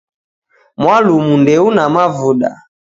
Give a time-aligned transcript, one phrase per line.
[0.81, 2.49] Mwalumu ndeuna mavuda